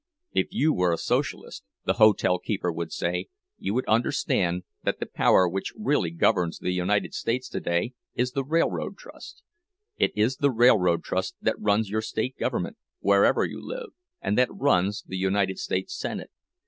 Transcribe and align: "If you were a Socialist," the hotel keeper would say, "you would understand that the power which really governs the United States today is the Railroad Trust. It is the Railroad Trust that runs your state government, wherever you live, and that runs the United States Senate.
"If 0.33 0.47
you 0.49 0.73
were 0.73 0.91
a 0.91 0.97
Socialist," 0.97 1.63
the 1.85 1.93
hotel 2.01 2.39
keeper 2.39 2.71
would 2.71 2.91
say, 2.91 3.27
"you 3.59 3.75
would 3.75 3.85
understand 3.87 4.63
that 4.81 4.99
the 4.99 5.05
power 5.05 5.47
which 5.47 5.73
really 5.77 6.09
governs 6.09 6.57
the 6.57 6.71
United 6.71 7.13
States 7.13 7.47
today 7.47 7.93
is 8.15 8.31
the 8.31 8.43
Railroad 8.43 8.97
Trust. 8.97 9.43
It 9.97 10.11
is 10.15 10.37
the 10.37 10.49
Railroad 10.49 11.03
Trust 11.03 11.35
that 11.43 11.61
runs 11.61 11.91
your 11.91 12.01
state 12.01 12.35
government, 12.39 12.77
wherever 12.99 13.45
you 13.45 13.61
live, 13.63 13.89
and 14.19 14.35
that 14.39 14.49
runs 14.51 15.03
the 15.05 15.17
United 15.17 15.59
States 15.59 15.95
Senate. 15.95 16.31